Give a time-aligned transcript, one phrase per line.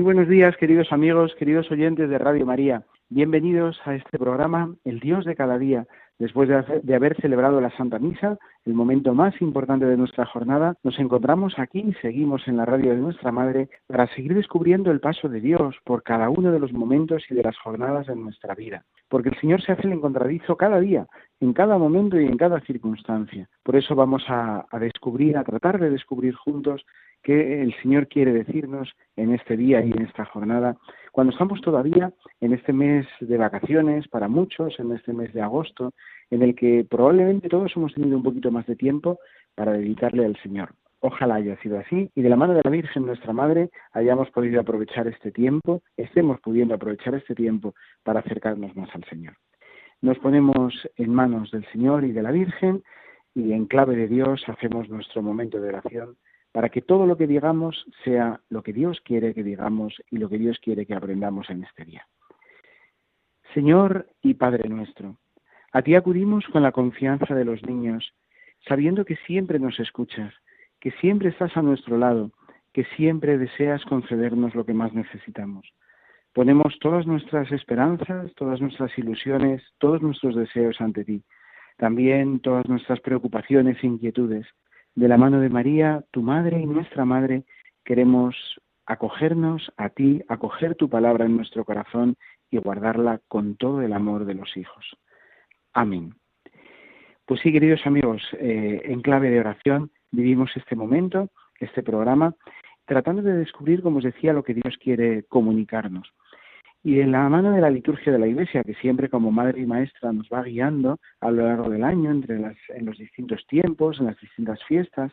[0.00, 2.84] Muy buenos días, queridos amigos, queridos oyentes de Radio María.
[3.10, 5.86] Bienvenidos a este programa, El Dios de cada día.
[6.20, 10.98] Después de haber, celebrado la Santa Misa, el momento más importante de nuestra jornada, nos
[10.98, 15.30] encontramos aquí y seguimos en la radio de nuestra Madre para seguir descubriendo el paso
[15.30, 18.84] de Dios por cada uno de los momentos y de las jornadas de nuestra vida.
[19.08, 21.06] Porque el Señor se hace el encontradizo cada día,
[21.40, 23.48] en cada momento y en cada circunstancia.
[23.62, 26.84] Por eso vamos a descubrir, a tratar de descubrir juntos
[27.22, 30.76] qué el Señor quiere decirnos en este día y en esta jornada,
[31.12, 35.92] cuando estamos todavía en este mes de vacaciones para muchos, en este mes de agosto,
[36.30, 39.18] en el que probablemente todos hemos tenido un poquito más de tiempo
[39.54, 40.74] para dedicarle al Señor.
[41.00, 44.60] Ojalá haya sido así y de la mano de la Virgen, nuestra Madre, hayamos podido
[44.60, 49.34] aprovechar este tiempo, estemos pudiendo aprovechar este tiempo para acercarnos más al Señor.
[50.02, 52.82] Nos ponemos en manos del Señor y de la Virgen
[53.34, 56.16] y en clave de Dios hacemos nuestro momento de oración
[56.52, 60.28] para que todo lo que digamos sea lo que Dios quiere que digamos y lo
[60.28, 62.06] que Dios quiere que aprendamos en este día.
[63.54, 65.16] Señor y Padre nuestro,
[65.72, 68.12] a ti acudimos con la confianza de los niños,
[68.66, 70.34] sabiendo que siempre nos escuchas,
[70.80, 72.32] que siempre estás a nuestro lado,
[72.72, 75.72] que siempre deseas concedernos lo que más necesitamos.
[76.32, 81.22] Ponemos todas nuestras esperanzas, todas nuestras ilusiones, todos nuestros deseos ante ti,
[81.76, 84.46] también todas nuestras preocupaciones e inquietudes,
[84.94, 87.44] de la mano de María, tu madre y nuestra madre,
[87.84, 88.36] queremos
[88.86, 92.16] acogernos a ti, acoger tu palabra en nuestro corazón
[92.50, 94.84] y guardarla con todo el amor de los hijos.
[95.72, 96.14] Amén.
[97.24, 101.30] Pues sí, queridos amigos, eh, en clave de oración vivimos este momento,
[101.60, 102.34] este programa,
[102.84, 106.12] tratando de descubrir, como os decía, lo que Dios quiere comunicarnos.
[106.82, 109.66] Y en la mano de la liturgia de la Iglesia, que siempre como madre y
[109.66, 114.00] maestra nos va guiando a lo largo del año, entre las, en los distintos tiempos,
[114.00, 115.12] en las distintas fiestas,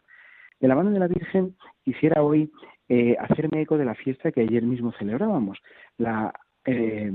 [0.60, 2.52] de la mano de la Virgen quisiera hoy
[2.90, 5.60] eh, hacerme eco de la fiesta que ayer mismo celebrábamos,
[5.98, 6.34] la,
[6.66, 7.12] eh,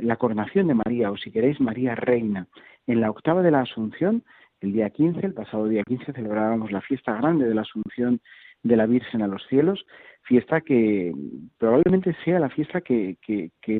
[0.00, 2.48] la coronación de María, o si queréis, María Reina.
[2.86, 4.24] En la octava de la Asunción,
[4.60, 8.20] el día 15, el pasado día 15, celebrábamos la fiesta grande de la Asunción
[8.62, 9.84] de la Virgen a los cielos,
[10.32, 11.12] fiesta que
[11.58, 13.18] probablemente sea la fiesta que,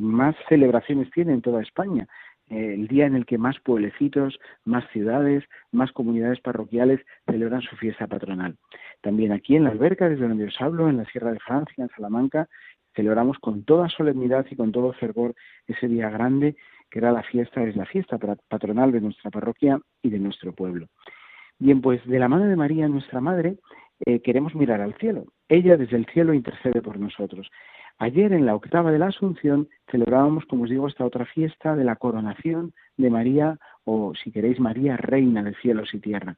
[0.03, 2.07] más celebraciones tiene en toda España,
[2.51, 7.75] eh, el día en el que más pueblecitos, más ciudades, más comunidades parroquiales celebran su
[7.77, 8.59] fiesta patronal.
[9.01, 11.89] También aquí en la alberca, desde donde os hablo, en la Sierra de Francia, en
[11.97, 12.47] Salamanca,
[12.95, 15.35] celebramos con toda solemnidad y con todo fervor
[15.67, 16.55] ese día grande
[16.91, 20.89] que era la fiesta, es la fiesta patronal de nuestra parroquia y de nuestro pueblo.
[21.65, 23.55] Bien, pues de la mano de María, nuestra Madre,
[24.05, 25.27] eh, queremos mirar al cielo.
[25.49, 27.49] Ella desde el cielo intercede por nosotros.
[27.99, 31.85] Ayer en la octava de la Asunción celebrábamos, como os digo, esta otra fiesta de
[31.85, 36.37] la coronación de María, o si queréis, María, Reina de cielos y tierra.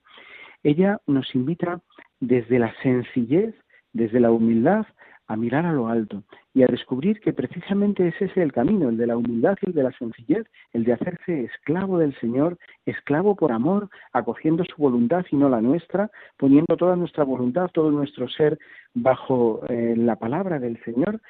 [0.63, 1.81] Ella nos invita
[2.21, 3.55] desde la sencillez,
[3.95, 4.85] desde la humildad,
[5.27, 8.97] a mirar a lo alto y a descubrir que precisamente es ese el camino, el
[8.97, 13.35] de la humildad y el de la sencillez, el de hacerse esclavo del Señor, esclavo
[13.35, 18.29] por amor, acogiendo su voluntad y no la nuestra, poniendo toda nuestra voluntad, todo nuestro
[18.29, 18.59] ser
[18.93, 21.21] bajo eh, la palabra del Señor.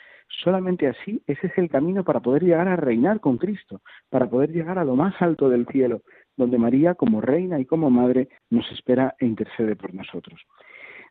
[0.42, 3.80] Solamente así, ese es el camino para poder llegar a reinar con Cristo,
[4.10, 6.02] para poder llegar a lo más alto del cielo,
[6.36, 10.40] donde María, como reina y como madre, nos espera e intercede por nosotros.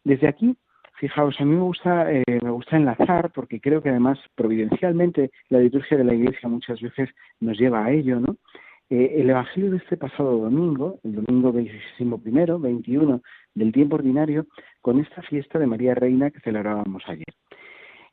[0.04, 0.58] Desde aquí
[1.04, 5.60] Fijaos, a mí me gusta, eh, me gusta enlazar porque creo que además providencialmente la
[5.60, 7.10] liturgia de la Iglesia muchas veces
[7.42, 8.38] nos lleva a ello, ¿no?
[8.90, 13.22] Eh, el Evangelio de este pasado domingo, el domingo 21, 21
[13.54, 14.46] del tiempo ordinario,
[14.80, 17.34] con esta fiesta de María Reina que celebrábamos ayer.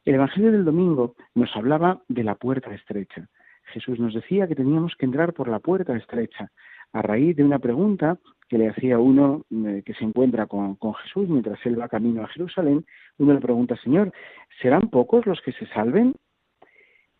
[0.05, 3.29] El Evangelio del domingo nos hablaba de la puerta estrecha.
[3.67, 6.51] Jesús nos decía que teníamos que entrar por la puerta estrecha,
[6.93, 11.29] a raíz de una pregunta que le hacía uno eh, que se encuentra con, Jesús
[11.29, 12.85] mientras él va camino a Jerusalén,
[13.19, 14.13] uno le pregunta, Señor,
[14.61, 16.17] ¿serán pocos los que se salven?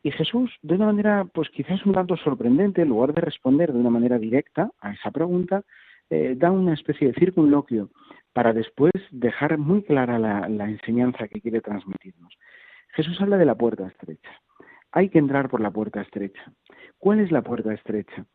[0.03, 3.79] Y Jesús, de una manera, pues quizás un tanto sorprendente, en lugar de responder de
[3.79, 5.63] una manera directa a esa pregunta,
[6.09, 7.91] eh, da una especie de circunloquio
[8.33, 12.37] para después dejar muy clara la, la enseñanza que quiere transmitirnos.
[12.95, 14.31] Jesús habla de la puerta estrecha.
[14.91, 16.43] Hay que entrar por la puerta estrecha.
[16.99, 18.27] ¿Cuál es la puerta estrecha?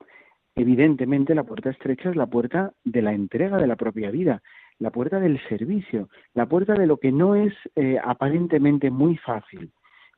[0.55, 4.41] Evidentemente la puerta estrecha es la puerta de la entrega de la propia vida,
[4.79, 9.71] la puerta del servicio, la puerta de lo que no es eh, aparentemente muy fácil.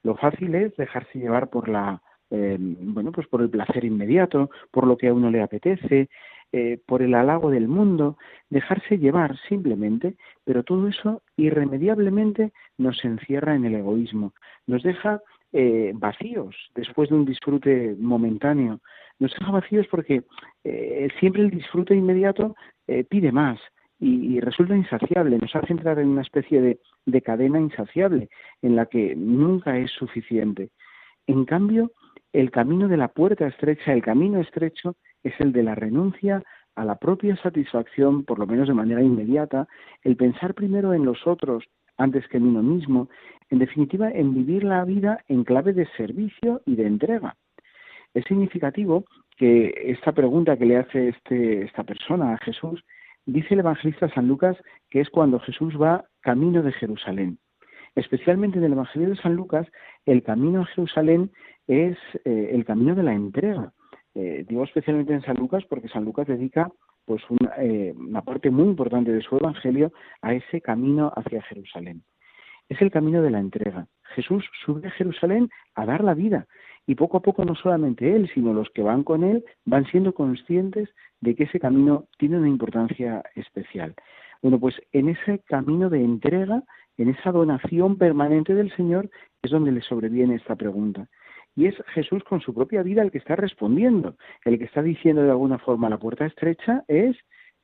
[0.04, 4.86] Lo fácil es dejarse llevar por la eh, bueno pues por el placer inmediato, por
[4.86, 6.10] lo que a uno le apetece,
[6.54, 8.18] eh, por el halago del mundo,
[8.50, 14.34] dejarse llevar simplemente, pero todo eso irremediablemente nos encierra en el egoísmo,
[14.66, 18.80] nos deja eh, vacíos después de un disfrute momentáneo,
[19.20, 20.24] nos deja vacíos porque
[20.64, 22.56] eh, siempre el disfrute inmediato
[23.10, 23.60] pide más
[24.00, 28.30] y, resulta insaciable, nos hace entrar en una especie de, de cadena insaciable
[28.62, 30.70] en la que nunca es suficiente.
[31.26, 31.92] En cambio,
[32.32, 36.44] el camino de la puerta estrecha, el camino estrecho, es el de la renuncia
[36.76, 39.68] a la propia satisfacción, por lo menos de manera inmediata,
[40.04, 41.66] el pensar primero en los otros
[41.98, 43.10] antes que en uno mismo,
[43.50, 47.36] en definitiva, en vivir la vida en clave de servicio y de entrega.
[48.18, 49.06] Es significativo
[49.38, 52.84] que esta pregunta que le hace este, esta persona a Jesús,
[53.28, 54.58] dice el evangelista San Lucas
[54.90, 57.38] que es cuando Jesús va camino de Jerusalén.
[57.94, 59.68] Especialmente en el Evangelio de San Lucas,
[60.08, 61.30] el camino a Jerusalén
[61.68, 63.72] es eh, el camino de la entrega.
[64.16, 66.72] Eh, digo especialmente en San Lucas porque San Lucas dedica
[67.06, 67.22] pues
[67.60, 69.94] eh, una, parte muy importante de su evangelio
[70.24, 72.02] a ese camino hacia Jerusalén.
[72.68, 73.86] Es el camino de la entrega.
[74.16, 76.48] Jesús sube a Jerusalén a dar la vida
[76.88, 80.14] y poco a poco no solamente él, sino los que van con él van siendo
[80.14, 80.90] conscientes
[81.20, 83.94] de que ese camino tiene una importancia especial.
[84.42, 86.64] Bueno, pues en ese camino de entrega,
[86.98, 89.10] en esa donación permanente del Señor,
[89.42, 91.08] es donde le sobreviene esta pregunta.
[91.56, 95.24] Y es Jesús con su propia vida el que está respondiendo, el que está diciendo
[95.24, 97.18] de alguna forma la puerta estrecha es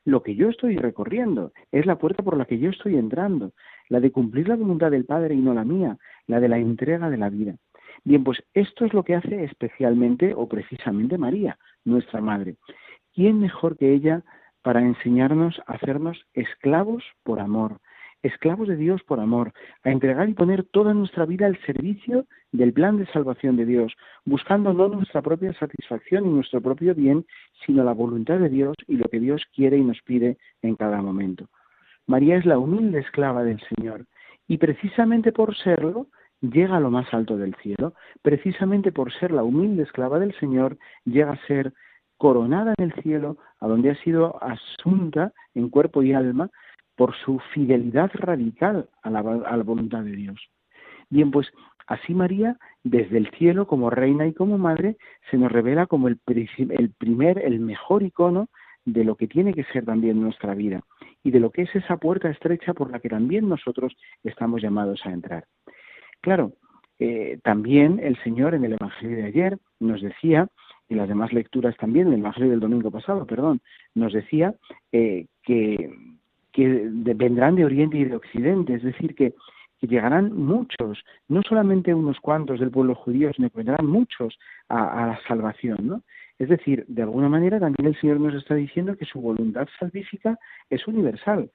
[0.04, 3.52] lo que yo estoy recorriendo, es la puerta por la que yo estoy entrando,
[3.88, 7.08] la de cumplir la voluntad del Padre y no la mía, la de la entrega
[7.08, 7.56] de la vida.
[8.04, 12.56] Bien, pues esto es lo que hace especialmente o precisamente María, nuestra Madre.
[13.14, 14.22] ¿Quién mejor que ella
[14.62, 17.78] para enseñarnos a hacernos esclavos por amor,
[18.22, 19.52] esclavos de Dios por amor,
[19.84, 23.94] a entregar y poner toda nuestra vida al servicio del plan de salvación de Dios,
[24.24, 27.24] buscando no nuestra propia satisfacción y nuestro propio bien,
[27.64, 31.00] sino la voluntad de Dios y lo que Dios quiere y nos pide en cada
[31.00, 31.48] momento.
[32.06, 34.04] María es la humilde esclava del Señor
[34.46, 36.08] y precisamente por serlo
[36.50, 40.78] llega a lo más alto del cielo, precisamente por ser la humilde esclava del Señor
[41.04, 41.72] llega a ser
[42.16, 46.50] coronada en el cielo, a donde ha sido asunta en cuerpo y alma
[46.96, 49.22] por su fidelidad radical a la,
[49.62, 50.40] voluntad de Dios.
[51.10, 51.50] Bien, pues
[51.86, 54.96] así María, desde el cielo como reina y como madre,
[55.30, 58.48] se nos revela como el, el primer, el mejor icono
[58.84, 60.82] de lo que tiene que ser también nuestra vida
[61.22, 65.04] y de lo que es esa puerta estrecha por la que también nosotros estamos llamados
[65.04, 65.44] a entrar.
[66.24, 66.52] Claro,
[66.98, 70.48] eh, también el Señor en el Evangelio de ayer nos decía,
[70.88, 73.60] y las demás lecturas también, en el Evangelio del domingo pasado, perdón,
[73.94, 74.54] nos decía
[74.90, 75.90] eh, que
[76.54, 79.34] que vendrán de Oriente y de Occidente, es decir, que,
[79.80, 84.38] llegarán muchos, no solamente unos cuantos del pueblo judío, sino que vendrán muchos
[84.70, 86.02] a, la salvación, ¿no?
[86.38, 90.38] Es decir, de alguna manera también el Señor nos está diciendo que su voluntad salvífica
[90.70, 91.50] es universal.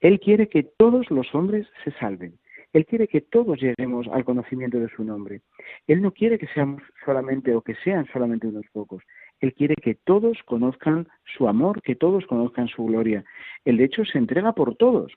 [0.00, 2.38] Él quiere que todos los hombres se salven.
[2.74, 5.42] Él quiere que todos lleguemos al conocimiento de su nombre.
[5.86, 9.02] Él no quiere que seamos solamente o que sean solamente unos pocos.
[9.40, 13.24] Él quiere que todos conozcan su amor, que todos conozcan su gloria.
[13.64, 15.12] Él de hecho se entrega por todos,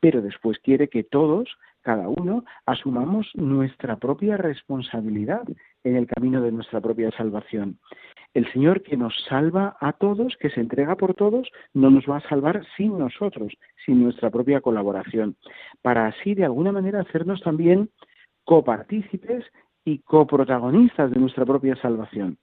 [0.00, 1.50] pero después quiere que todos,
[1.82, 5.42] cada uno, asumamos nuestra propia responsabilidad
[5.84, 7.78] en el camino de nuestra propia salvación.
[8.34, 12.16] El Señor que nos salva a todos, que se entrega por todos, no nos va
[12.16, 13.52] a salvar sin nosotros,
[13.84, 15.36] sin nuestra propia colaboración,
[15.82, 17.90] para así de alguna manera hacernos también
[18.44, 19.44] copartícipes
[19.84, 22.38] y coprotagonistas de nuestra propia salvación.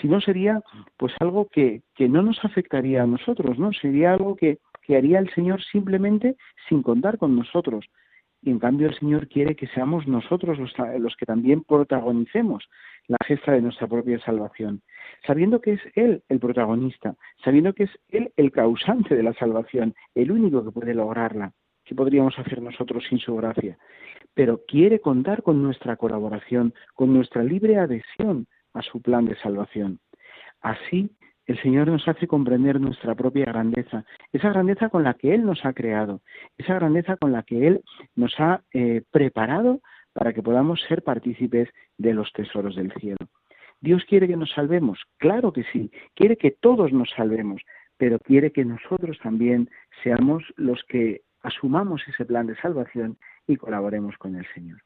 [0.00, 0.62] Si no sería
[0.96, 3.72] pues algo que, que no nos afectaría a nosotros, ¿no?
[3.72, 6.36] Sería algo que, que haría el Señor simplemente
[6.68, 7.86] sin contar con nosotros.
[8.46, 12.68] Y en cambio el Señor quiere que seamos nosotros los, los que también protagonicemos
[13.08, 14.82] la gesta de nuestra propia salvación,
[15.26, 19.96] sabiendo que es Él el protagonista, sabiendo que es Él el causante de la salvación,
[20.14, 21.54] el único que puede lograrla.
[21.84, 23.78] ¿Qué podríamos hacer nosotros sin su gracia?
[24.34, 29.98] Pero quiere contar con nuestra colaboración, con nuestra libre adhesión a su plan de salvación.
[30.60, 31.10] Así,
[31.46, 35.64] el Señor nos hace comprender nuestra propia grandeza, esa grandeza con la que Él nos
[35.64, 36.20] ha creado,
[36.58, 37.82] esa grandeza con la que Él
[38.16, 39.80] nos ha eh, preparado
[40.12, 43.18] para que podamos ser partícipes de los tesoros del cielo.
[43.80, 47.62] Dios quiere que nos salvemos, claro que sí, quiere que todos nos salvemos,
[47.96, 49.70] pero quiere que nosotros también
[50.02, 54.82] seamos los que asumamos ese plan de salvación y colaboremos con el Señor.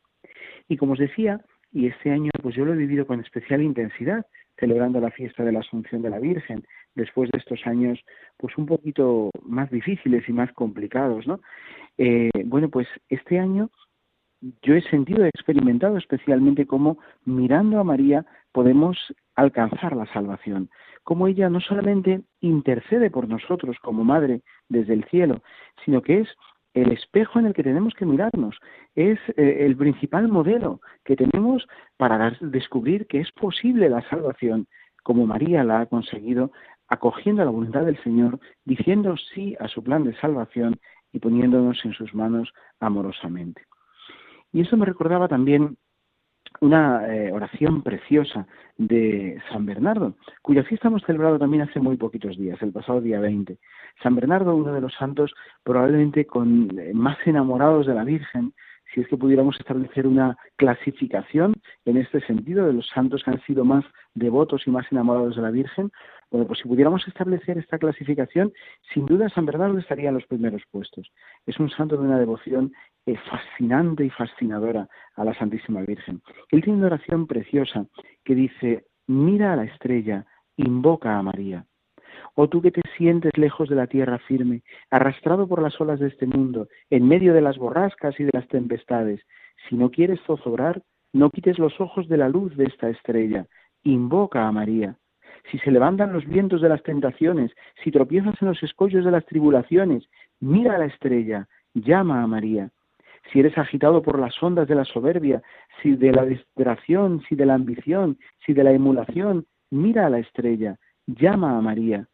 [0.68, 1.40] Y como os decía,
[1.72, 4.26] y este año pues yo lo he vivido con especial intensidad,
[4.58, 7.98] celebrando la fiesta de la Asunción de la Virgen, después de estos años
[8.36, 11.40] pues un poquito más difíciles y más complicados, ¿no?
[11.98, 13.70] Eh, bueno, pues este año
[14.62, 18.96] yo he sentido, he experimentado especialmente cómo mirando a María podemos
[19.34, 20.70] alcanzar la salvación,
[21.04, 25.42] cómo ella no solamente intercede por nosotros como madre desde el cielo,
[25.84, 26.28] sino que es
[26.74, 28.56] el espejo en el que tenemos que mirarnos,
[28.94, 34.66] es eh, el principal modelo que tenemos para descubrir que es posible la salvación,
[35.02, 36.52] como María la ha conseguido,
[36.88, 40.78] acogiendo la voluntad del Señor, diciendo sí a su plan de salvación
[41.12, 43.62] y poniéndonos en sus manos amorosamente.
[44.52, 45.76] Y eso me recordaba también
[46.60, 52.36] una eh, oración preciosa de San Bernardo, cuya fiesta hemos celebrado también hace muy poquitos
[52.36, 53.58] días, el pasado día 20.
[54.02, 58.52] San Bernardo, uno de los santos probablemente con eh, más enamorados de la Virgen,
[58.92, 61.54] si es que pudiéramos establecer una clasificación
[61.84, 65.42] en este sentido de los santos que han sido más devotos y más enamorados de
[65.42, 65.92] la Virgen,
[66.30, 68.52] bueno, pues si pudiéramos establecer esta clasificación,
[68.94, 71.10] sin duda San Bernardo estaría en los primeros puestos.
[71.46, 72.72] Es un santo de una devoción
[73.06, 76.20] eh, fascinante y fascinadora a la Santísima Virgen.
[76.50, 77.86] Él tiene una oración preciosa
[78.24, 80.26] que dice, mira a la estrella,
[80.56, 81.64] invoca a María.
[82.34, 86.08] O tú que te sientes lejos de la tierra firme, arrastrado por las olas de
[86.08, 89.20] este mundo, en medio de las borrascas y de las tempestades,
[89.68, 93.46] si no quieres zozobrar, no quites los ojos de la luz de esta estrella,
[93.82, 94.96] invoca a María.
[95.50, 97.50] Si se levantan los vientos de las tentaciones,
[97.82, 102.70] si tropiezas en los escollos de las tribulaciones, mira a la estrella, llama a María.
[103.32, 105.42] Si eres agitado por las ondas de la soberbia,
[105.82, 110.18] si de la desesperación, si de la ambición, si de la emulación, mira a la
[110.18, 112.08] estrella, llama a María.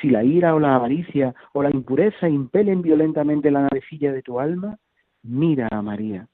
[0.00, 4.38] Si la ira o la avaricia o la impureza impelen violentamente la navecilla de tu
[4.40, 4.78] alma,
[5.22, 6.28] mira a María.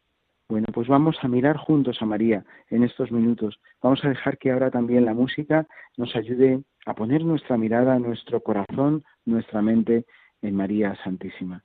[0.49, 3.59] Bueno, pues vamos a mirar juntos a María en estos minutos.
[3.83, 5.67] Vamos a dejar que ahora también la música
[5.97, 10.05] nos ayude a poner nuestra mirada, nuestro corazón, nuestra mente
[10.43, 11.65] en María Santísima,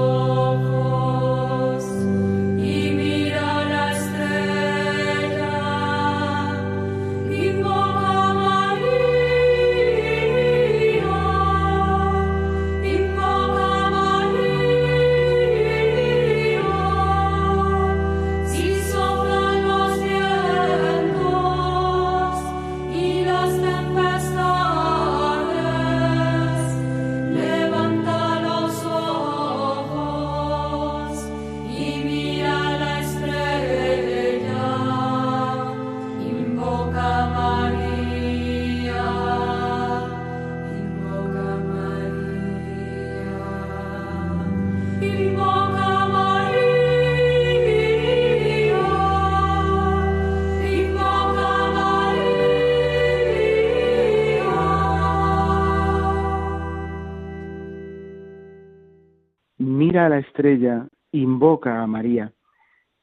[59.91, 62.31] Mira a la estrella, invoca a María.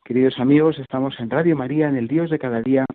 [0.07, 2.87] Queridos amigos, estamos en Radio María, en el Dios de cada día.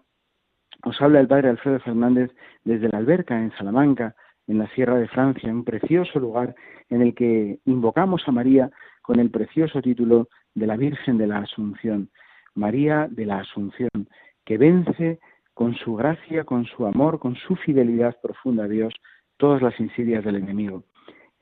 [0.83, 2.31] Os habla el Padre Alfredo Fernández
[2.63, 4.15] desde la Alberca, en Salamanca,
[4.47, 6.55] en la Sierra de Francia, un precioso lugar
[6.89, 8.71] en el que invocamos a María
[9.03, 12.09] con el precioso título de la Virgen de la Asunción,
[12.55, 14.09] María de la Asunción,
[14.43, 15.19] que vence
[15.53, 18.91] con su gracia, con su amor, con su fidelidad profunda a Dios,
[19.37, 20.83] todas las insidias del enemigo.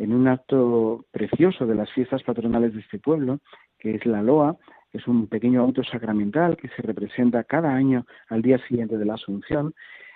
[0.01, 3.37] En un acto precioso de las fiestas patronales de este pueblo,
[3.77, 4.57] que es la Loa,
[4.91, 9.13] es un pequeño auto sacramental que se representa cada año al día siguiente de la
[9.13, 9.75] Asunción,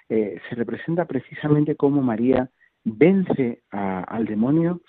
[0.10, 2.50] eh, se representa precisamente cómo María
[2.84, 4.82] vence al demonio.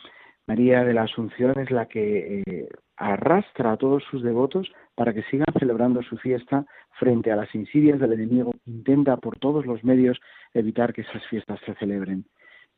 [0.47, 5.25] María de la Asunción es la que eh, arrastra a todos sus devotos para que
[5.25, 6.65] sigan celebrando su fiesta
[6.99, 10.19] frente a las insidias del enemigo intenta por todos los medios
[10.55, 12.25] evitar que esas fiestas se celebren.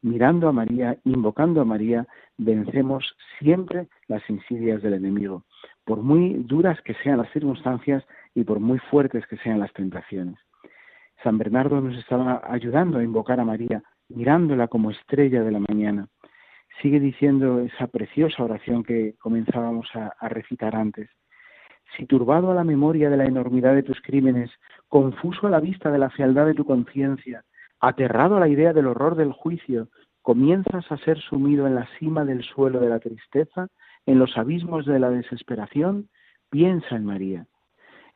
[0.02, 5.45] Mirando a María, invocando a María, vencemos siempre las insidias del enemigo,
[5.85, 10.38] por muy duras que sean las circunstancias y por muy fuertes que sean las tentaciones.
[11.25, 16.07] San Bernardo nos estaba ayudando a invocar a María, mirándola como estrella de la mañana.
[16.81, 21.11] Sigue diciendo esa preciosa oración que comenzábamos a, recitar antes.
[21.97, 24.50] Si turbado a la memoria de la enormidad de tus crímenes,
[24.87, 27.43] confuso a la vista de la fealdad de tu conciencia,
[27.80, 29.88] Aterrado a la idea del horror del juicio,
[30.23, 33.68] comienzas a ser sumido en la cima del suelo de la tristeza,
[34.04, 36.08] en los abismos de la desesperación,
[36.50, 37.47] piensa en María.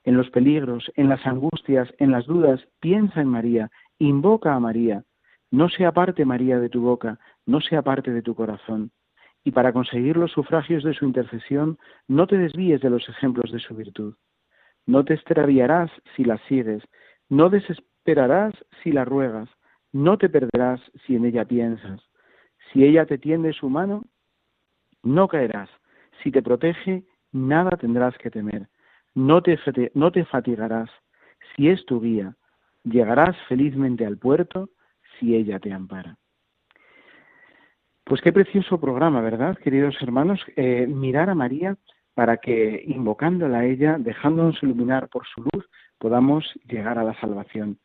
[0.05, 5.05] En los peligros, en las angustias, en las dudas, piensa en María, invoca a María.
[5.51, 8.91] No se aparte María de tu boca, no se aparte de tu corazón.
[9.45, 11.79] Y para conseguir los sufragios de su intercesión,
[12.09, 14.15] no te desvíes de los ejemplos de su virtud.
[14.87, 16.83] No te extraviarás si la sigues,
[17.29, 17.49] no
[18.05, 19.49] desesperarás si la ruegas,
[19.93, 22.01] no te perderás si en ella piensas.
[22.73, 24.05] Si ella te tiende su mano,
[25.03, 25.69] no caerás.
[26.23, 28.69] Si te protege, nada tendrás que temer.
[29.15, 29.59] No te,
[29.95, 30.91] no te fatigarás.
[31.55, 32.35] Si es tu guía,
[32.85, 34.71] llegarás felizmente al puerto
[35.19, 36.17] si ella te ampara.
[38.05, 40.41] Pues qué precioso programa, ¿verdad, queridos hermanos?
[40.57, 41.77] Eh, mirar a María
[42.15, 47.79] para que, invocándola a ella, dejándonos iluminar por su luz, podamos llegar a la salvación.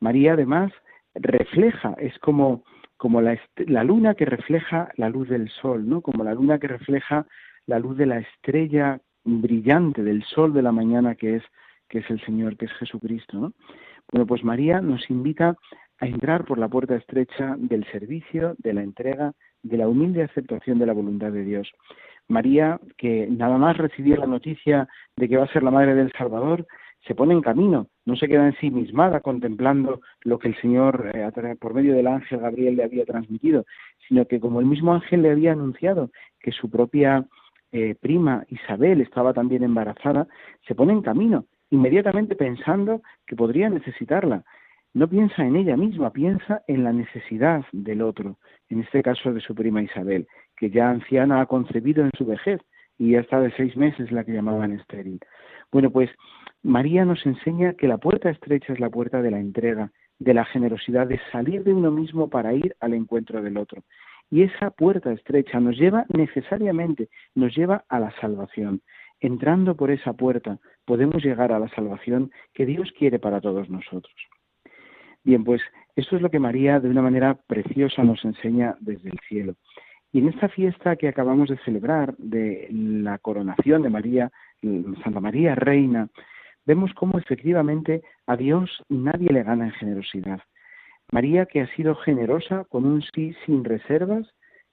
[0.00, 0.72] María, además,
[1.14, 2.64] refleja, es como,
[2.96, 6.00] como la, la, luna que refleja la luz del sol, ¿no?
[6.00, 7.26] Como la luna que refleja
[7.66, 11.44] la luz de la estrella brillante del sol de la mañana que es,
[11.88, 13.52] que es el Señor, que es Jesucristo, ¿no?
[14.10, 15.56] Bueno, pues María nos invita
[15.98, 20.78] a entrar por la puerta estrecha del servicio, de la entrega, de la humilde aceptación
[20.78, 21.70] de la voluntad de Dios.
[22.32, 26.12] María, que nada más recibir la noticia de que va a ser la madre del
[26.12, 26.66] Salvador,
[27.06, 31.74] se pone en camino, no se queda ensimismada contemplando lo que el Señor, eh, por
[31.74, 33.66] medio del ángel Gabriel, le había transmitido,
[34.08, 36.10] sino que como el mismo ángel le había anunciado
[36.40, 37.26] que su propia
[37.72, 40.28] eh, prima Isabel estaba también embarazada,
[40.66, 44.44] se pone en camino, inmediatamente pensando que podría necesitarla.
[44.94, 48.36] No piensa en ella misma, piensa en la necesidad del otro,
[48.68, 50.28] en este caso de su prima Isabel,
[50.62, 52.60] que ya anciana ha concebido en su vejez
[52.96, 55.18] y ya está de seis meses la que llamaban estéril.
[55.72, 56.08] Bueno, pues
[56.62, 60.44] María nos enseña que la puerta estrecha es la puerta de la entrega, de la
[60.44, 63.82] generosidad, de salir de uno mismo para ir al encuentro del otro.
[64.30, 68.82] Y esa puerta estrecha nos lleva necesariamente, nos lleva a la salvación.
[69.18, 74.14] Entrando por esa puerta podemos llegar a la salvación que Dios quiere para todos nosotros.
[75.24, 75.60] Bien, pues
[75.96, 79.56] esto es lo que María de una manera preciosa nos enseña desde el cielo.
[80.12, 84.30] Y en esta fiesta que acabamos de celebrar de la coronación de María,
[85.02, 86.08] Santa María Reina,
[86.66, 90.40] vemos cómo efectivamente a Dios nadie le gana en generosidad.
[91.10, 94.26] María, que ha sido generosa con un sí sin reservas,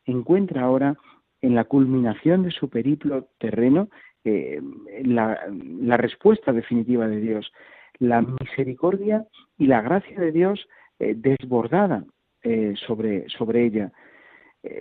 [0.05, 0.97] encuentra ahora
[1.41, 3.89] en la culminación de su periplo terreno
[4.25, 4.61] eh,
[5.03, 7.51] la, respuesta definitiva de Dios,
[7.99, 9.25] la misericordia
[9.57, 10.67] y la gracia de Dios
[10.99, 12.03] eh, desbordada
[12.43, 13.91] eh, sobre, sobre ella.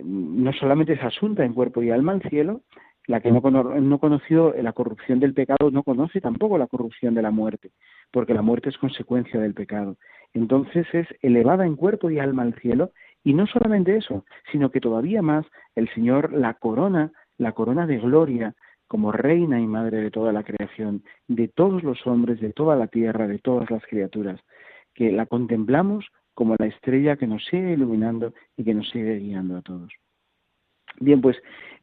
[0.03, 2.61] No solamente es asunta en cuerpo y alma al cielo,
[3.07, 7.23] la que no, no conoció la corrupción del pecado no conoce tampoco la corrupción de
[7.23, 7.71] la muerte,
[8.11, 9.97] porque la muerte es consecuencia del pecado.
[10.33, 12.91] Entonces es elevada en cuerpo y alma al cielo,
[13.23, 17.97] y no solamente eso, sino que todavía más el Señor la corona, la corona de
[17.97, 18.53] gloria,
[18.87, 22.87] como reina y madre de toda la creación, de todos los hombres, de toda la
[22.87, 24.39] tierra, de todas las criaturas,
[24.93, 26.05] que la contemplamos
[26.39, 29.91] como la estrella que nos sigue iluminando y que nos sigue guiando a todos.
[31.01, 31.35] Bien, pues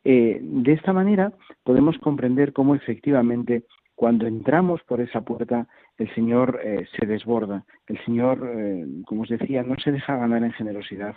[0.02, 3.64] eh, de esta manera podemos comprender cómo efectivamente
[3.94, 9.28] cuando entramos por esa puerta el Señor eh, se desborda, el Señor, eh, como os
[9.28, 11.16] decía, no se deja ganar en generosidad,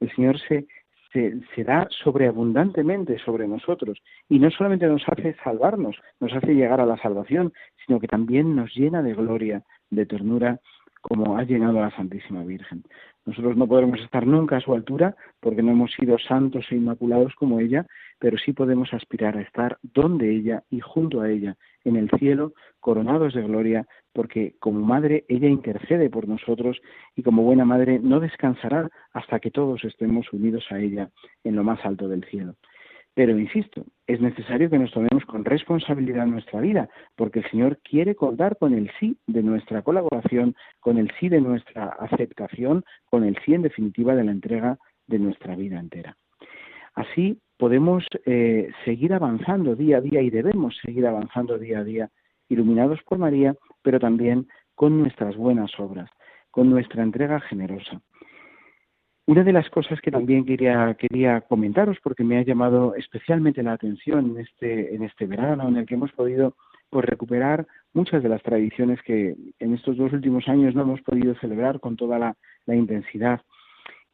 [0.00, 0.66] el Señor se,
[1.12, 6.86] se, da sobreabundantemente sobre nosotros y no solamente nos hace salvarnos, nos hace llegar a
[6.86, 7.52] la salvación,
[7.86, 10.58] sino que también nos llena de gloria, de ternura,
[11.00, 12.84] como ha llenado a la Santísima Virgen.
[13.26, 17.34] Nosotros no podremos estar nunca a su altura porque no hemos sido santos e inmaculados
[17.34, 17.86] como ella,
[18.18, 22.52] pero sí podemos aspirar a estar donde ella y junto a ella, en el cielo,
[22.80, 26.80] coronados de gloria, porque como madre ella intercede por nosotros
[27.14, 31.10] y como buena madre no descansará hasta que todos estemos unidos a ella
[31.44, 32.56] en lo más alto del cielo.
[33.20, 38.14] Pero insisto, es necesario que nos tomemos con responsabilidad nuestra vida, porque el Señor quiere
[38.14, 43.36] contar con el sí de nuestra colaboración, con el sí de nuestra aceptación, con el
[43.44, 46.16] sí en definitiva de la entrega de nuestra vida entera.
[46.94, 52.08] Así podemos eh, seguir avanzando día a día y debemos seguir avanzando día a día,
[52.48, 56.08] iluminados por María, pero también con nuestras buenas obras,
[56.50, 58.00] con nuestra entrega generosa.
[59.30, 63.74] Una de las cosas que también quería, quería comentaros, porque me ha llamado especialmente la
[63.74, 66.56] atención en este, en este verano, en el que hemos podido
[66.88, 71.36] pues, recuperar muchas de las tradiciones que en estos dos últimos años no hemos podido
[71.36, 72.36] celebrar con toda la,
[72.74, 73.40] intensidad.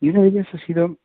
[0.01, 0.99] Y una de ellas ha sido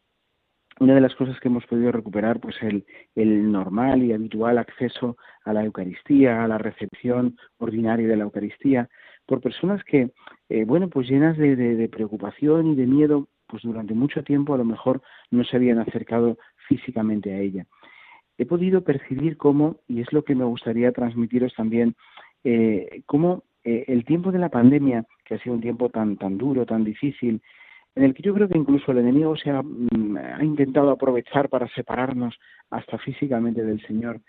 [0.81, 5.15] una de las cosas que hemos podido recuperar, pues el, el, normal y habitual acceso
[5.45, 8.89] a la Eucaristía, a la recepción ordinaria de la Eucaristía,
[9.25, 10.11] por personas que,
[10.49, 14.63] eh, bueno, pues llenas de, preocupación y de miedo, pues durante mucho tiempo a lo
[14.63, 16.37] mejor no se habían acercado
[16.69, 17.65] físicamente a ella.
[18.37, 21.95] He podido percibir cómo, y es lo que me gustaría transmitiros también,
[22.45, 26.37] eh, cómo eh, el tiempo de la pandemia, que ha sido un tiempo tan, tan
[26.37, 27.41] duro, tan difícil,
[27.93, 31.67] en el que yo creo que incluso el enemigo se ha, mm, intentado aprovechar para
[31.75, 34.21] separarnos hasta físicamente del Señor,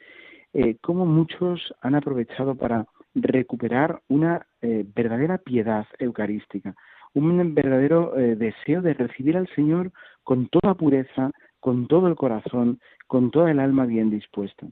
[0.52, 6.74] eh, cómo muchos han aprovechado para recuperar una verdadera piedad eucarística,
[7.14, 12.80] un verdadero eh, deseo de recibir al Señor con toda pureza, con todo el corazón,
[13.06, 14.66] con toda el alma bien dispuesta.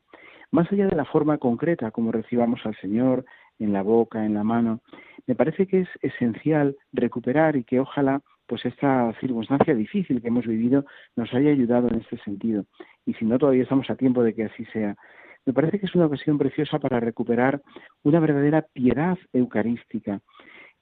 [0.51, 3.25] Más allá de la forma concreta como recibamos al Señor,
[3.59, 4.81] en la boca, en la mano,
[5.27, 10.47] me parece que es esencial recuperar y que ojalá pues esta circunstancia difícil que hemos
[10.47, 12.65] vivido nos haya ayudado en este sentido.
[13.07, 14.97] Y si no, todavía estamos a tiempo de que así sea.
[15.47, 17.63] Me parece que es una ocasión preciosa para recuperar
[18.03, 20.21] una verdadera piedad eucarística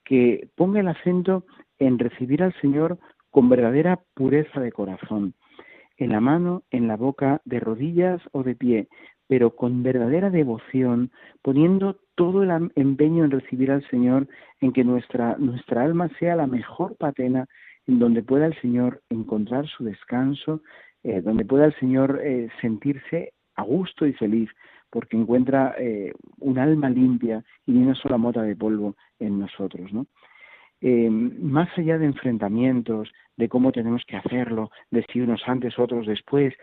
[0.09, 1.44] que ponga el acento
[1.79, 2.99] en recibir al Señor
[3.31, 5.35] con verdadera pureza de corazón,
[5.99, 8.88] en la mano, en la boca, de rodillas o de pie,
[9.27, 11.11] pero con verdadera devoción,
[11.42, 14.27] poniendo todo el empeño en recibir al Señor,
[14.62, 17.47] en que nuestra, nuestra alma sea la mejor patena
[17.87, 20.62] en donde pueda el Señor encontrar su descanso,
[21.03, 24.49] eh, donde pueda el Señor eh, sentirse a gusto y feliz,
[24.90, 29.92] porque encuentra eh, un alma limpia y ni una sola mota de polvo en nosotros,
[29.92, 30.07] ¿no?
[30.81, 36.55] más allá de enfrentamientos, de cómo tenemos que hacerlo, de si unos antes, otros después,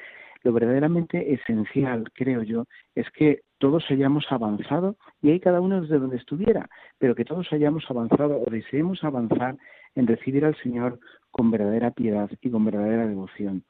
[0.46, 5.98] lo verdaderamente esencial, creo yo, es que todos hayamos avanzado, y ahí cada uno desde
[5.98, 9.58] donde estuviera, pero que todos hayamos avanzado o deseemos avanzar
[9.96, 11.00] en recibir al Señor
[11.32, 13.64] con verdadera piedad y con verdadera devoción.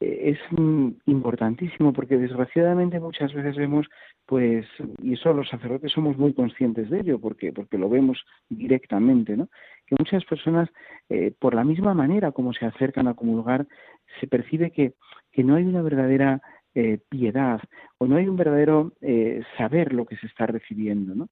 [0.00, 0.38] Eh, es
[1.06, 3.86] importantísimo porque desgraciadamente muchas veces vemos
[4.26, 4.66] pues
[5.02, 9.48] y eso los sacerdotes somos muy conscientes de ello porque porque lo vemos directamente no
[9.86, 10.68] que muchas personas
[11.08, 13.66] eh, por la misma manera como se acercan a comulgar
[14.20, 14.94] se percibe que
[15.32, 16.42] que no hay una verdadera
[16.74, 17.60] eh, piedad
[17.98, 21.28] o no hay un verdadero eh, saber lo que se está recibiendo, ¿no?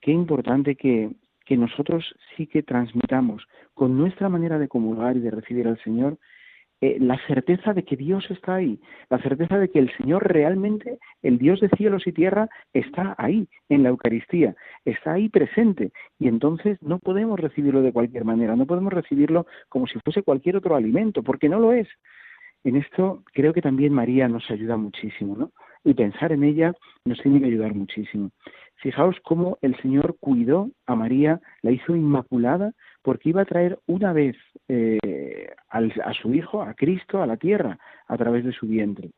[0.00, 1.10] Qué importante que,
[1.44, 6.18] que nosotros sí que transmitamos con nuestra manera de comulgar y de recibir al Señor
[6.82, 10.98] eh, la certeza de que Dios está ahí, la certeza de que el Señor realmente,
[11.22, 15.92] el Dios de cielos y tierra, está ahí, en la Eucaristía, está ahí presente.
[16.18, 20.56] Y entonces no podemos recibirlo de cualquier manera, no podemos recibirlo como si fuese cualquier
[20.56, 21.86] otro alimento, porque no lo es.
[22.64, 25.52] En esto creo que también María nos ayuda muchísimo, ¿no?
[25.84, 28.30] Y pensar en ella nos tiene que ayudar muchísimo.
[28.82, 34.12] Fijaos cómo el Señor cuidó a María, la hizo inmaculada, porque iba a traer una
[34.12, 34.36] vez
[34.68, 39.10] eh, a su Hijo, a Cristo, a la tierra, a través de su vientre.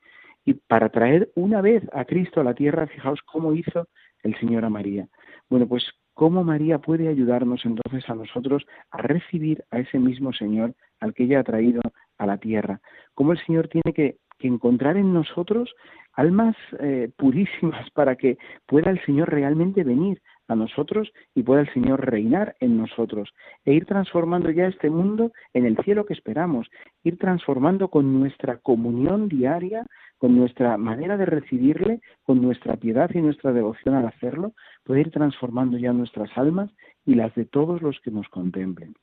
[0.45, 3.89] Y para traer una vez a Cristo a la tierra, fijaos cómo hizo
[4.23, 5.09] el Señor a María.
[5.49, 10.75] Bueno, pues cómo María puede ayudarnos entonces a nosotros a recibir a ese mismo Señor
[11.01, 11.81] al que ella ha traído
[12.19, 12.81] a la tierra.
[13.15, 15.75] Cómo el Señor tiene que, encontrar en nosotros
[16.13, 21.73] almas eh, purísimas para que pueda el Señor realmente venir a nosotros y pueda el
[21.73, 23.31] Señor reinar en nosotros
[23.65, 26.69] e ir transformando ya este mundo en el cielo que esperamos,
[27.03, 29.87] ir transformando con nuestra comunión diaria,
[30.19, 34.53] con nuestra manera de recibirle, con nuestra piedad y nuestra devoción al hacerlo,
[34.85, 36.71] puede ir transformando ya nuestras almas
[37.05, 38.95] y las de todos los que nos contemplen.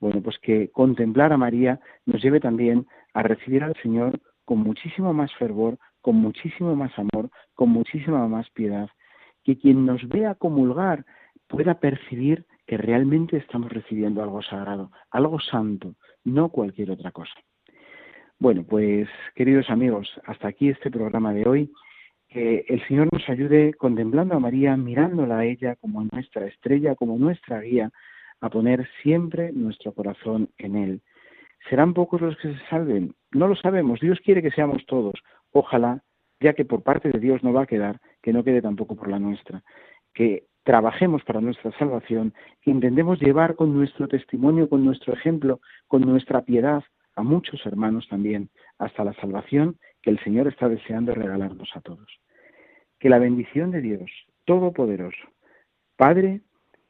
[0.00, 5.12] Bueno, pues que contemplar a María nos lleve también a recibir al Señor con muchísimo
[5.12, 8.88] más fervor, con muchísimo más amor, con muchísima más piedad.
[9.44, 11.04] Que quien nos vea comulgar
[11.48, 17.34] pueda percibir que realmente estamos recibiendo algo sagrado, algo santo, no cualquier otra cosa.
[18.38, 21.72] Bueno, pues queridos amigos, hasta aquí este programa de hoy.
[22.28, 27.18] Que el Señor nos ayude contemplando a María, mirándola a ella como nuestra estrella, como
[27.18, 27.90] nuestra guía,
[28.40, 31.02] a poner siempre nuestro corazón en Él.
[31.68, 33.14] ¿Serán pocos los que se salven?
[33.32, 34.00] No lo sabemos.
[34.00, 35.14] Dios quiere que seamos todos.
[35.52, 36.02] Ojalá,
[36.40, 39.08] ya que por parte de Dios no va a quedar, que no quede tampoco por
[39.08, 39.62] la nuestra.
[40.14, 46.02] Que trabajemos para nuestra salvación, que intentemos llevar con nuestro testimonio, con nuestro ejemplo, con
[46.02, 46.82] nuestra piedad
[47.14, 52.08] a muchos hermanos también, hasta la salvación que el Señor está deseando regalarnos a todos.
[52.98, 54.10] Que la bendición de Dios
[54.44, 55.28] Todopoderoso,
[55.96, 56.40] Padre,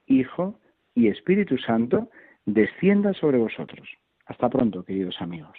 [0.06, 0.58] Hijo
[0.94, 2.10] y Espíritu Santo
[2.46, 3.88] descienda sobre vosotros.
[4.26, 5.58] Hasta pronto, queridos amigos.